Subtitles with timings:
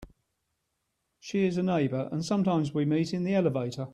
[1.19, 3.89] She is a neighbour, and sometimes we meet in the elevator.